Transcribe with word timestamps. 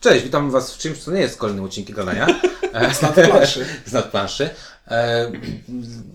Cześć, 0.00 0.24
witam 0.24 0.50
Was 0.50 0.74
w 0.74 0.78
czymś, 0.78 0.98
co 0.98 1.10
nie 1.10 1.20
jest 1.20 1.38
kolejnym 1.38 1.64
odcinkiem 1.64 1.96
gadania. 1.96 2.26
Z 2.98 3.02
nadplanszy. 3.02 3.66
Z 3.86 3.92
nadplanszy. 3.92 4.50
E, 4.88 5.30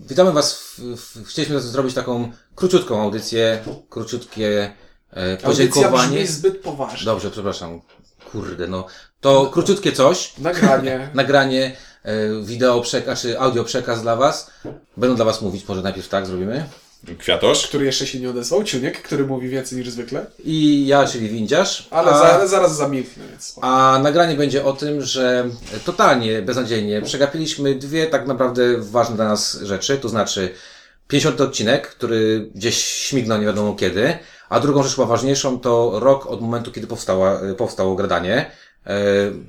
witamy 0.06 0.32
Was, 0.32 0.54
w, 0.54 0.78
w, 0.96 1.26
chcieliśmy 1.26 1.60
zrobić 1.60 1.94
taką 1.94 2.32
króciutką 2.54 3.02
audycję, 3.02 3.58
króciutkie 3.90 4.72
e, 5.12 5.22
Audycja 5.30 5.48
podziękowanie. 5.48 6.12
brzmi 6.12 6.26
zbyt 6.26 6.58
poważnie. 6.58 7.04
Dobrze, 7.04 7.30
przepraszam. 7.30 7.80
Kurde, 8.32 8.66
no. 8.66 8.86
To 9.20 9.46
króciutkie 9.46 9.92
coś, 9.92 10.38
Nagranie. 10.38 11.08
nagranie, 11.14 11.76
e, 12.02 12.12
wideo 12.42 12.80
przekaz, 12.80 13.20
czy 13.20 13.40
audio 13.40 13.64
przekaz 13.64 14.02
dla 14.02 14.16
Was. 14.16 14.50
Będą 14.96 15.16
dla 15.16 15.24
Was 15.24 15.42
mówić, 15.42 15.68
może 15.68 15.82
najpierw 15.82 16.08
tak 16.08 16.26
zrobimy. 16.26 16.64
Kwiatosz? 17.18 17.66
który 17.66 17.84
jeszcze 17.84 18.06
się 18.06 18.20
nie 18.20 18.30
odezwał. 18.30 18.64
Ciuniek, 18.64 19.02
który 19.02 19.26
mówi 19.26 19.48
więcej 19.48 19.78
niż 19.78 19.90
zwykle. 19.90 20.26
I 20.44 20.86
ja, 20.86 21.06
czyli 21.06 21.28
Windziarz. 21.28 21.88
Ale 21.90 22.10
a- 22.10 22.38
za, 22.38 22.46
zaraz 22.46 22.76
zamilknę, 22.76 23.24
więc. 23.30 23.56
A 23.62 24.00
nagranie 24.02 24.34
będzie 24.34 24.64
o 24.64 24.72
tym, 24.72 25.02
że 25.02 25.50
totalnie 25.84 26.42
beznadziejnie 26.42 27.02
przegapiliśmy 27.02 27.74
dwie 27.74 28.06
tak 28.06 28.26
naprawdę 28.26 28.62
ważne 28.78 29.16
dla 29.16 29.24
nas 29.28 29.58
rzeczy, 29.62 29.98
to 29.98 30.08
znaczy 30.08 30.48
50 31.08 31.40
odcinek, 31.40 31.88
który 31.88 32.50
gdzieś 32.54 32.84
śmignął 32.84 33.38
nie 33.38 33.46
wiadomo 33.46 33.74
kiedy, 33.74 34.18
a 34.48 34.60
drugą 34.60 34.82
rzecz 34.82 34.94
chyba 34.94 35.06
ważniejszą 35.06 35.60
to 35.60 36.00
rok 36.00 36.26
od 36.26 36.40
momentu, 36.40 36.72
kiedy 36.72 36.86
powstała, 36.86 37.40
powstało 37.56 37.94
gradanie. 37.94 38.50
E, 38.86 38.94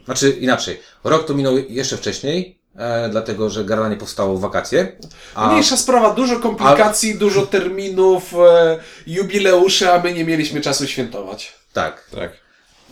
znaczy 0.06 0.30
inaczej, 0.30 0.80
rok 1.04 1.26
to 1.26 1.34
minął 1.34 1.58
jeszcze 1.58 1.98
wcześniej, 1.98 2.58
e, 2.78 3.10
dlatego 3.10 3.50
że 3.50 3.66
gradanie 3.66 3.96
powstało 3.98 4.38
w 4.38 4.42
wakacje. 4.42 4.98
A, 5.36 5.52
Mniejsza 5.52 5.78
sprawa, 5.78 6.14
dużo 6.14 6.40
komplikacji, 6.40 7.16
dużo 7.16 7.46
terminów, 7.46 8.34
e, 8.34 8.80
jubileusze, 9.08 9.94
a 9.94 10.00
my 10.04 10.14
nie 10.14 10.26
mieliśmy 10.26 10.62
czasu 10.62 10.88
świętować. 10.88 11.54
tak. 11.74 12.10
Tak. 12.16 12.32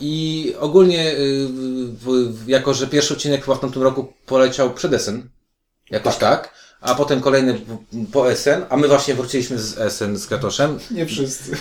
I 0.00 0.54
ogólnie, 0.60 1.10
y, 1.12 1.48
w- 1.88 2.48
jako 2.48 2.74
że 2.74 2.86
pierwszy 2.86 3.14
odcinek 3.14 3.44
chyba 3.44 3.56
w 3.56 3.60
tamtym 3.60 3.82
roku 3.82 4.12
poleciał 4.26 4.70
przed 4.74 4.92
SN, 4.94 5.22
jakoś 5.90 6.16
tak, 6.16 6.54
a 6.80 6.94
potem 6.94 7.20
kolejny 7.20 7.60
po 8.12 8.30
SN, 8.36 8.62
a 8.68 8.76
my 8.76 8.88
właśnie 8.88 9.14
wróciliśmy 9.14 9.58
z 9.58 9.92
SN 9.92 10.16
z 10.16 10.26
Kratoszem. 10.26 10.78
Nie 10.90 11.06
wszyscy. 11.06 11.52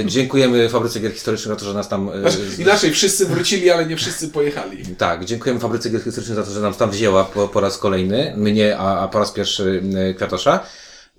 Y, 0.00 0.04
dziękujemy 0.06 0.68
Fabryce 0.68 1.00
Gier 1.00 1.12
Historycznych 1.12 1.54
za 1.54 1.56
to, 1.60 1.64
że 1.64 1.74
nas 1.74 1.88
tam... 1.88 2.08
y, 2.08 2.20
Znaczy, 2.20 2.38
inaczej, 2.58 2.92
wszyscy 2.92 3.26
wrócili, 3.26 3.70
ale 3.70 3.86
nie 3.86 3.96
wszyscy 3.96 4.28
pojechali. 4.28 4.84
Tak, 4.98 5.24
dziękujemy 5.24 5.60
Fabryce 5.60 5.90
Gier 5.90 6.02
Historycznych 6.04 6.36
za 6.36 6.42
to, 6.42 6.50
że 6.50 6.60
nam 6.60 6.74
tam 6.74 6.90
wzięła 6.90 7.24
po, 7.24 7.48
po 7.48 7.60
raz 7.60 7.78
kolejny, 7.78 8.34
mnie, 8.36 8.78
a, 8.78 8.98
a 9.00 9.08
po 9.08 9.18
raz 9.18 9.32
pierwszy 9.32 9.82
y, 10.10 10.14
Kwiatosza. 10.14 10.60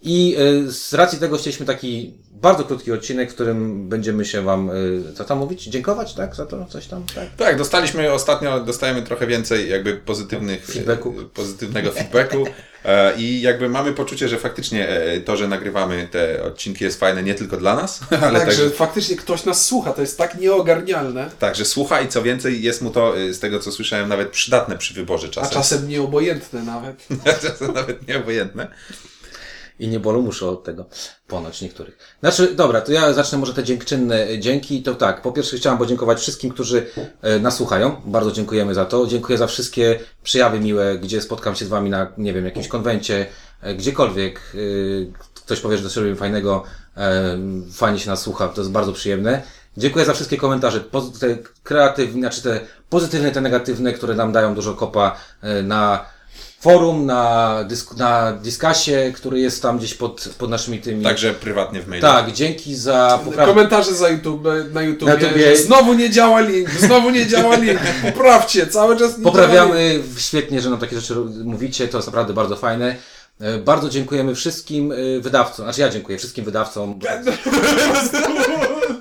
I 0.01 0.35
y, 0.67 0.71
z 0.71 0.93
racji 0.93 1.19
tego 1.19 1.37
chcieliśmy 1.37 1.65
taki 1.65 2.13
bardzo 2.31 2.63
krótki 2.63 2.91
odcinek, 2.91 3.31
w 3.31 3.33
którym 3.33 3.89
będziemy 3.89 4.25
się 4.25 4.41
Wam, 4.41 4.69
y, 4.69 5.13
co 5.13 5.23
tam 5.25 5.37
mówić? 5.37 5.63
Dziękować, 5.63 6.13
tak? 6.13 6.35
Za 6.35 6.45
to? 6.45 6.65
Coś 6.65 6.87
tam? 6.87 7.03
Tak? 7.15 7.35
Tak, 7.37 7.57
dostaliśmy 7.57 8.13
ostatnio, 8.13 8.59
dostajemy 8.59 9.01
trochę 9.01 9.27
więcej 9.27 9.69
jakby 9.69 9.93
pozytywnych 9.93 10.65
Feedbacku. 10.65 11.15
e, 11.21 11.25
pozytywnego 11.25 11.91
feedbacku 11.91 12.45
e, 12.85 13.17
i 13.17 13.41
jakby 13.41 13.69
mamy 13.69 13.93
poczucie, 13.93 14.29
że 14.29 14.37
faktycznie 14.37 14.89
e, 14.89 15.21
to, 15.21 15.37
że 15.37 15.47
nagrywamy 15.47 16.07
te 16.11 16.43
odcinki 16.43 16.83
jest 16.83 16.99
fajne 16.99 17.23
nie 17.23 17.35
tylko 17.35 17.57
dla 17.57 17.75
nas, 17.75 17.99
ale 18.21 18.39
tak, 18.39 18.47
także 18.47 18.63
że 18.63 18.69
faktycznie 18.69 19.15
ktoś 19.15 19.45
nas 19.45 19.65
słucha, 19.65 19.93
to 19.93 20.01
jest 20.01 20.17
tak 20.17 20.39
nieogarnialne, 20.39 21.29
tak, 21.39 21.55
że 21.55 21.65
słucha 21.65 22.01
i 22.01 22.07
co 22.07 22.21
więcej 22.21 22.61
jest 22.61 22.81
mu 22.81 22.91
to 22.91 23.17
e, 23.17 23.33
z 23.33 23.39
tego 23.39 23.59
co 23.59 23.71
słyszałem 23.71 24.09
nawet 24.09 24.29
przydatne 24.29 24.77
przy 24.77 24.93
wyborze 24.93 25.27
a 25.27 25.31
czasem. 25.31 25.51
czasem 25.51 25.87
nieobojętne 25.87 26.63
nawet. 26.63 27.07
czasem 27.47 27.73
nawet 27.73 28.07
nieobojętne. 28.07 28.67
I 29.79 29.87
nie 29.87 29.99
bolą 29.99 30.21
muszę 30.21 30.47
od 30.47 30.63
tego. 30.63 30.85
Ponoć 31.27 31.61
niektórych. 31.61 32.17
Znaczy, 32.19 32.55
dobra, 32.55 32.81
to 32.81 32.91
ja 32.91 33.13
zacznę 33.13 33.37
może 33.37 33.53
te 33.53 33.63
dziękczynne 33.63 34.39
dzięki. 34.39 34.83
To 34.83 34.95
tak, 34.95 35.21
po 35.21 35.31
pierwsze 35.31 35.57
chciałem 35.57 35.79
podziękować 35.79 36.19
wszystkim, 36.19 36.51
którzy 36.51 36.85
e, 37.21 37.39
nas 37.39 37.55
słuchają. 37.55 38.01
Bardzo 38.05 38.31
dziękujemy 38.31 38.73
za 38.73 38.85
to. 38.85 39.07
Dziękuję 39.07 39.37
za 39.37 39.47
wszystkie 39.47 39.99
przyjawy 40.23 40.59
miłe, 40.59 40.97
gdzie 40.97 41.21
spotkam 41.21 41.55
się 41.55 41.65
z 41.65 41.67
Wami 41.67 41.89
na, 41.89 42.11
nie 42.17 42.33
wiem, 42.33 42.45
jakimś 42.45 42.67
konwencie, 42.67 43.25
e, 43.61 43.75
gdziekolwiek. 43.75 44.41
E, 44.55 45.29
ktoś 45.49 45.59
powie, 45.59 45.77
że 45.77 45.83
coś 45.83 45.95
robimy 45.95 46.15
fajnego, 46.15 46.63
e, 46.97 47.37
fajnie 47.73 47.99
się 47.99 48.09
nas 48.09 48.21
słucha, 48.21 48.47
to 48.47 48.61
jest 48.61 48.71
bardzo 48.71 48.93
przyjemne. 48.93 49.41
Dziękuję 49.77 50.05
za 50.05 50.13
wszystkie 50.13 50.37
komentarze, 50.37 50.79
te 51.19 51.37
kreatywne, 51.63 52.19
znaczy 52.19 52.41
te 52.41 52.59
pozytywne, 52.89 53.31
te 53.31 53.41
negatywne, 53.41 53.93
które 53.93 54.15
nam 54.15 54.31
dają 54.31 54.55
dużo 54.55 54.73
kopa 54.73 55.15
e, 55.41 55.63
na 55.63 56.05
forum, 56.59 57.05
na, 57.05 57.63
dysk, 57.63 57.95
na 57.97 58.33
Discasie, 58.33 59.11
który 59.15 59.39
jest 59.39 59.61
tam 59.61 59.77
gdzieś 59.77 59.93
pod, 59.93 60.29
pod 60.37 60.49
naszymi 60.49 60.79
tymi. 60.79 61.03
Także 61.03 61.33
prywatnie 61.33 61.81
w 61.81 61.87
mailu. 61.87 62.01
Tak, 62.01 62.31
dzięki 62.31 62.75
za 62.75 63.19
poprawę. 63.25 63.51
Komentarze 63.51 63.93
za 63.93 64.09
YouTube, 64.09 64.43
na 64.73 64.81
YouTube, 64.81 65.09
Na 65.09 65.13
YouTubie. 65.15 65.57
znowu 65.57 65.93
nie 65.93 66.09
działa 66.09 66.41
link, 66.41 66.69
znowu 66.71 67.09
nie 67.09 67.27
działa 67.27 67.55
link, 67.55 67.79
poprawcie, 68.13 68.67
cały 68.67 68.97
czas 68.97 69.17
nie. 69.17 69.23
Poprawiamy, 69.23 69.99
świetnie, 70.17 70.61
że 70.61 70.69
nam 70.69 70.79
takie 70.79 70.95
rzeczy 70.95 71.15
mówicie, 71.43 71.87
to 71.87 71.97
jest 71.97 72.07
naprawdę 72.07 72.33
bardzo 72.33 72.55
fajne. 72.55 72.95
E, 73.41 73.57
Bardzo 73.57 73.89
dziękujemy 73.89 74.35
wszystkim 74.35 74.91
e, 74.91 74.95
wydawcom, 75.19 75.65
znaczy 75.65 75.81
ja 75.81 75.89
dziękuję 75.89 76.17
wszystkim 76.17 76.45
wydawcom. 76.45 76.99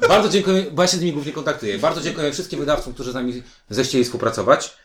Bardzo 0.09 0.29
dziękuję, 0.29 0.65
bo 0.73 0.83
ja 0.83 0.89
się 0.89 0.97
z 0.97 1.01
nimi 1.01 1.13
głównie 1.13 1.33
kontaktuję. 1.33 1.79
Bardzo 1.79 2.01
dziękuję 2.01 2.33
wszystkim 2.33 2.59
wydawcom, 2.61 2.95
którzy 2.95 3.11
z 3.13 3.15
nami 3.15 3.43
zechcieli 3.71 4.05
współpracować, 4.05 4.77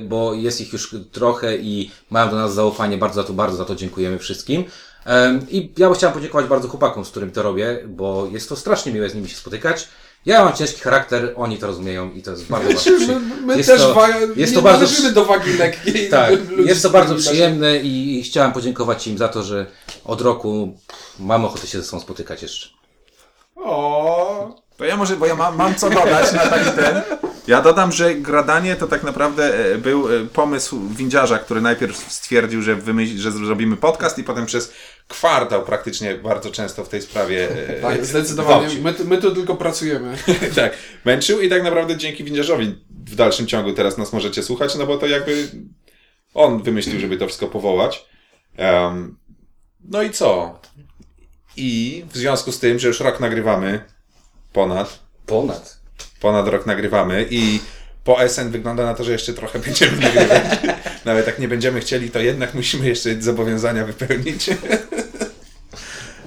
bo 0.00 0.34
jest 0.34 0.60
ich 0.60 0.72
już 0.72 0.94
trochę 1.12 1.56
i 1.56 1.90
mają 2.10 2.30
do 2.30 2.36
nas 2.36 2.54
zaufanie. 2.54 2.98
Bardzo 2.98 3.22
za 3.22 3.26
to, 3.28 3.32
bardzo 3.32 3.56
za 3.56 3.64
to 3.64 3.74
dziękujemy 3.74 4.18
wszystkim. 4.18 4.64
I 5.50 5.72
ja 5.78 5.90
chciałem 5.94 6.14
podziękować 6.14 6.46
bardzo 6.46 6.68
chłopakom, 6.68 7.04
z 7.04 7.10
którymi 7.10 7.32
to 7.32 7.42
robię, 7.42 7.78
bo 7.88 8.26
jest 8.32 8.48
to 8.48 8.56
strasznie 8.56 8.92
miłe 8.92 9.10
z 9.10 9.14
nimi 9.14 9.28
się 9.28 9.36
spotykać. 9.36 9.88
Ja 10.26 10.44
mam 10.44 10.52
ciężki 10.52 10.80
charakter, 10.80 11.32
oni 11.36 11.58
to 11.58 11.66
rozumieją 11.66 12.12
i 12.12 12.22
to 12.22 12.30
jest 12.30 12.46
bardzo, 12.46 12.68
bardzo 12.68 12.90
My, 12.90 13.20
my 13.46 13.56
Jest 13.56 13.68
też 13.68 13.80
to- 13.80 13.94
wa- 13.94 14.08
jest 14.36 14.52
nie 14.52 14.58
to 14.58 14.62
bardzo 14.62 15.10
do 15.12 15.24
wagi 15.24 15.52
lekkiej. 15.52 16.08
Tak, 16.10 16.30
jest 16.66 16.82
to 16.82 16.90
bardzo 16.90 17.14
przyjemne 17.14 17.78
i 17.78 18.18
i 18.18 18.22
chciałem 18.22 18.52
podziękować 18.52 19.06
im 19.06 19.18
za 19.18 19.28
to, 19.28 19.42
że 19.42 19.66
od 20.04 20.20
roku 20.20 20.78
mam 21.18 21.44
ochotę 21.44 21.66
się 21.66 21.78
ze 21.80 21.84
sobą 21.86 22.02
spotykać 22.02 22.42
jeszcze. 22.42 22.68
O, 23.56 24.54
To 24.76 24.84
ja 24.84 24.96
może, 24.96 25.16
bo 25.16 25.26
ja 25.26 25.34
mam, 25.34 25.56
mam 25.56 25.74
co 25.74 25.90
dodać 25.90 26.32
na 26.32 26.46
taki 26.46 26.70
ten. 26.70 27.02
Ja 27.50 27.60
dodam, 27.60 27.92
że 27.92 28.14
gradanie 28.14 28.76
to 28.76 28.86
tak 28.86 29.02
naprawdę 29.02 29.74
e, 29.74 29.78
był 29.78 30.16
e, 30.16 30.26
pomysł 30.26 30.88
windziarza, 30.88 31.38
który 31.38 31.60
najpierw 31.60 32.12
stwierdził, 32.12 32.62
że, 32.62 32.74
wymyśl, 32.74 33.18
że 33.18 33.32
zrobimy 33.32 33.76
podcast 33.76 34.18
i 34.18 34.24
potem 34.24 34.46
przez 34.46 34.72
kwartał 35.08 35.64
praktycznie 35.64 36.14
bardzo 36.14 36.50
często 36.50 36.84
w 36.84 36.88
tej 36.88 37.02
sprawie 37.02 37.68
e, 37.68 37.80
tak, 37.82 38.06
zdecydowanie. 38.06 38.68
My, 38.82 38.94
tu- 38.94 39.04
my 39.04 39.18
tu 39.18 39.34
tylko 39.34 39.56
pracujemy. 39.56 40.16
tak, 40.56 40.72
męczył 41.04 41.40
i 41.40 41.48
tak 41.48 41.62
naprawdę 41.62 41.96
dzięki 41.96 42.24
windziarzowi 42.24 42.84
w 42.90 43.14
dalszym 43.14 43.46
ciągu 43.46 43.72
teraz 43.72 43.98
nas 43.98 44.12
możecie 44.12 44.42
słuchać, 44.42 44.74
no 44.74 44.86
bo 44.86 44.98
to 44.98 45.06
jakby 45.06 45.48
on 46.34 46.62
wymyślił, 46.62 47.00
żeby 47.00 47.16
to 47.16 47.26
wszystko 47.26 47.46
powołać. 47.46 48.06
Em, 48.56 49.16
no 49.84 50.02
i 50.02 50.10
co? 50.10 50.60
I 51.56 52.04
w 52.12 52.16
związku 52.16 52.52
z 52.52 52.58
tym, 52.58 52.78
że 52.78 52.88
już 52.88 53.00
rok 53.00 53.20
nagrywamy, 53.20 53.84
ponad, 54.52 54.98
Ponad. 55.26 55.79
Ponad 56.20 56.48
rok 56.48 56.66
nagrywamy 56.66 57.26
i 57.30 57.60
po 58.04 58.28
SN 58.28 58.50
wygląda 58.50 58.84
na 58.84 58.94
to, 58.94 59.04
że 59.04 59.12
jeszcze 59.12 59.32
trochę 59.32 59.58
będziemy 59.66 59.96
nagrywać. 59.96 60.42
Nawet 61.04 61.26
jak 61.26 61.38
nie 61.38 61.48
będziemy 61.48 61.80
chcieli, 61.80 62.10
to 62.10 62.20
jednak 62.20 62.54
musimy 62.54 62.88
jeszcze 62.88 63.22
zobowiązania 63.22 63.84
wypełnić. 63.86 64.50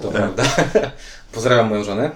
To 0.02 0.10
prawda. 0.10 0.44
Pozdrawiam 1.32 1.68
moją 1.68 1.84
żonę, 1.84 2.10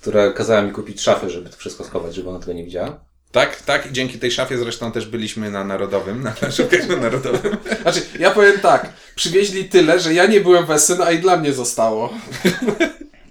która 0.00 0.32
kazała 0.32 0.62
mi 0.62 0.72
kupić 0.72 1.00
szafę, 1.00 1.30
żeby 1.30 1.50
to 1.50 1.56
wszystko 1.56 1.84
schować, 1.84 2.14
żeby 2.14 2.28
ona 2.28 2.38
tego 2.38 2.52
nie 2.52 2.64
widziała. 2.64 2.98
Tak, 3.32 3.62
tak 3.62 3.86
i 3.86 3.92
dzięki 3.92 4.18
tej 4.18 4.30
szafie 4.30 4.58
zresztą 4.58 4.92
też 4.92 5.06
byliśmy 5.06 5.50
na 5.50 5.64
Narodowym, 5.64 6.22
na 6.22 6.50
Szopierzu 6.50 6.96
Narodowym. 7.02 7.56
Znaczy, 7.82 8.02
ja 8.18 8.30
powiem 8.30 8.60
tak, 8.60 8.92
przywieźli 9.14 9.64
tyle, 9.64 10.00
że 10.00 10.14
ja 10.14 10.26
nie 10.26 10.40
byłem 10.40 10.66
wesel, 10.66 11.02
a 11.02 11.12
i 11.12 11.18
dla 11.18 11.36
mnie 11.36 11.52
zostało. 11.52 12.14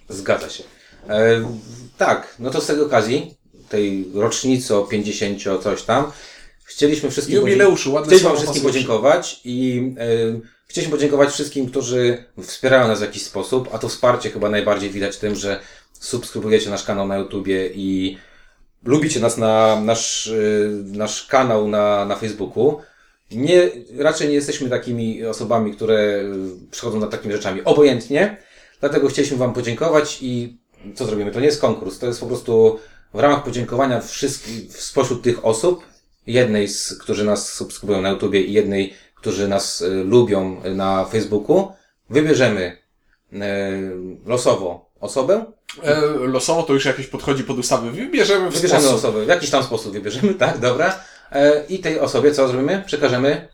Zgadza 0.09 0.50
się. 0.50 0.64
E, 1.09 1.42
tak, 1.97 2.35
no 2.39 2.50
to 2.50 2.61
z 2.61 2.67
tej 2.67 2.81
okazji, 2.81 3.35
tej 3.69 4.07
rocznicy 4.13 4.75
o 4.75 4.81
50 4.81 5.63
coś 5.63 5.83
tam, 5.83 6.11
chcieliśmy 6.63 7.12
wszystkim, 7.12 7.36
Jubileuszu, 7.36 7.94
ładne 7.94 8.07
chcieliśmy 8.07 8.30
słowo 8.30 8.42
wszystkim 8.42 8.63
podziękować 8.63 9.42
i 9.45 9.89
e, 9.97 10.39
chcieliśmy 10.68 10.95
podziękować 10.95 11.30
wszystkim, 11.30 11.69
którzy 11.69 12.25
wspierają 12.42 12.88
nas 12.88 13.00
w 13.00 13.01
jakiś 13.01 13.24
sposób, 13.24 13.69
a 13.71 13.77
to 13.77 13.89
wsparcie 13.89 14.30
chyba 14.30 14.50
najbardziej 14.50 14.89
widać 14.89 15.18
tym, 15.18 15.36
że 15.36 15.59
subskrybujecie 16.00 16.69
nasz 16.69 16.83
kanał 16.83 17.07
na 17.07 17.18
YouTubie 17.18 17.69
i 17.74 18.18
lubicie 18.83 19.19
nas 19.19 19.38
na 19.38 19.81
nasz, 19.81 20.27
y, 20.27 20.83
nasz 20.86 21.25
kanał 21.27 21.68
na, 21.68 22.06
na 22.06 22.15
Facebooku. 22.15 22.81
Nie, 23.31 23.69
raczej 23.98 24.27
nie 24.27 24.33
jesteśmy 24.33 24.69
takimi 24.69 25.25
osobami, 25.25 25.74
które 25.74 25.95
y, 25.95 26.71
przychodzą 26.71 27.00
nad 27.00 27.12
takimi 27.12 27.33
rzeczami 27.33 27.62
obojętnie, 27.63 28.38
dlatego 28.80 29.07
chcieliśmy 29.07 29.38
Wam 29.38 29.53
podziękować 29.53 30.18
i 30.21 30.57
co 30.96 31.06
zrobimy? 31.06 31.32
To 31.32 31.40
nie 31.40 31.46
jest 31.46 31.62
konkurs, 31.62 32.00
to 32.00 32.08
jest 32.08 32.20
po 32.20 32.26
prostu 32.26 32.80
w 33.14 33.20
ramach 33.20 33.44
podziękowania 33.44 34.02
wszystkich, 34.02 34.78
spośród 34.82 35.22
tych 35.22 35.46
osób, 35.46 35.86
jednej 36.28 36.68
z, 36.68 36.98
którzy 36.98 37.24
nas 37.26 37.54
subskrybują 37.54 38.02
na 38.02 38.10
YouTubie 38.10 38.42
i 38.42 38.54
jednej, 38.54 38.94
którzy 39.16 39.48
nas 39.48 39.82
y, 39.82 39.90
lubią 39.90 40.62
na 40.76 41.06
Facebooku, 41.06 41.72
wybierzemy 42.10 42.78
y, 43.34 43.38
losowo 44.26 44.90
osobę, 45.00 45.46
E, 45.84 46.02
losowo 46.28 46.64
to 46.64 46.74
już 46.74 46.86
jakieś 46.86 47.08
podchodzi 47.08 47.44
pod 47.44 47.58
ustawy. 47.60 47.92
Wybierzemy 47.92 48.52
w 48.52 48.54
Wybierzemy 48.54 48.82
sposób. 48.82 48.98
osobę, 48.98 49.26
w 49.26 49.28
jakiś 49.28 49.50
tam 49.50 49.64
sposób 49.64 49.94
wybierzemy, 49.94 50.34
tak, 50.46 50.58
dobra. 50.58 51.00
E, 51.32 51.64
I 51.70 51.80
tej 51.80 52.00
osobie 52.00 52.32
co 52.32 52.48
zrobimy? 52.48 52.84
Przekażemy 52.86 53.48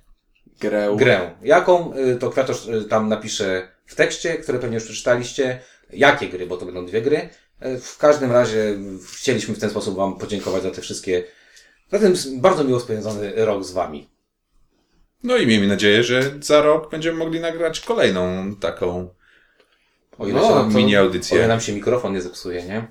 Grę. 0.59 0.93
grę. 0.95 1.31
Jaką 1.43 1.93
y, 1.95 2.15
to 2.15 2.29
kwiatosz 2.29 2.67
y, 2.67 2.83
tam 2.83 3.09
napisze 3.09 3.67
w 3.85 3.95
tekście, 3.95 4.33
które 4.33 4.59
pewnie 4.59 4.75
już 4.75 4.83
przeczytaliście. 4.83 5.59
Jakie 5.93 6.29
gry, 6.29 6.45
bo 6.47 6.57
to 6.57 6.65
będą 6.65 6.85
dwie 6.85 7.01
gry. 7.01 7.29
E, 7.59 7.77
W 7.77 7.97
każdym 7.97 8.31
razie 8.31 8.77
chcieliśmy 9.13 9.55
w 9.55 9.59
ten 9.59 9.69
sposób 9.69 9.95
Wam 9.97 10.17
podziękować 10.17 10.63
za 10.63 10.71
te 10.71 10.81
wszystkie, 10.81 11.23
za 11.91 11.99
ten 11.99 12.13
bardzo 12.35 12.63
miło 12.63 12.79
spędzony 12.79 13.31
rok 13.35 13.63
z 13.63 13.71
Wami. 13.71 14.09
No 15.23 15.37
i 15.37 15.47
miejmy 15.47 15.67
nadzieję, 15.67 16.03
że 16.03 16.21
za 16.41 16.61
rok 16.61 16.91
będziemy 16.91 17.17
mogli 17.17 17.39
nagrać 17.39 17.79
kolejną 17.79 18.55
taką 18.55 19.09
O 20.17 20.27
ile, 20.27 20.39
No, 20.41 20.47
się 20.49 20.55
nam, 20.55 20.67
mini 20.75 20.85
o 20.85 20.89
ile 20.89 20.99
audycję. 20.99 21.47
nam 21.47 21.61
się 21.61 21.73
mikrofon 21.73 22.13
nie 22.13 22.21
zepsuje, 22.21 22.63
nie? 22.63 22.87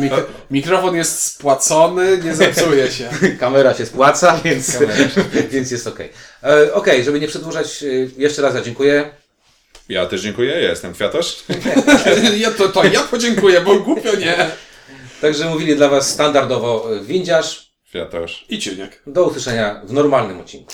Mik 0.00 0.12
mikrofon 0.50 0.96
jest 0.96 1.20
spłacony, 1.22 2.18
nie 2.24 2.34
zepsuje 2.34 2.90
się. 2.90 3.08
Kamera 3.40 3.74
się 3.74 3.86
spłaca, 3.86 4.40
więc, 4.44 4.72
Kamera 4.78 4.94
więc 5.52 5.70
jest 5.70 5.86
okej. 5.86 6.08
E, 6.42 6.74
Okej, 6.74 7.04
żeby 7.04 7.20
nie 7.20 7.28
przedłużać, 7.28 7.82
y, 7.82 8.10
jeszcze 8.16 8.42
raz 8.42 8.54
ja 8.54 8.60
dziękuję. 8.60 9.10
Ja 9.90 10.06
też 10.06 10.22
dziękuję, 10.22 10.50
ja 10.50 10.68
jestem 10.68 10.94
Kwiatosz. 10.94 11.44
Ja 12.36 12.50
to, 12.50 12.68
to 12.68 12.84
ja 12.84 13.00
podziękuję, 13.00 13.60
bo 13.60 13.80
głupio 13.80 14.16
nie. 14.16 14.36
Także 15.20 15.44
mówili 15.44 15.76
dla 15.76 15.88
Was 15.88 16.10
standardowo 16.10 16.94
y, 16.94 17.00
windziarz. 17.00 17.72
Kwiatosz. 17.88 18.46
I 18.48 18.58
ciuniek. 18.58 19.02
Do 19.06 19.24
usłyszenia 19.24 19.82
w 19.84 19.92
normalnym 19.92 20.40
odcinku. 20.40 20.72